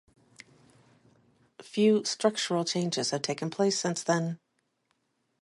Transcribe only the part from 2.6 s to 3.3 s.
changes have